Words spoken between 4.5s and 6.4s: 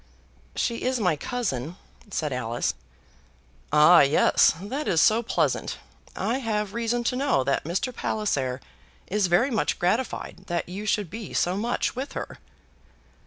that is so pleasant. I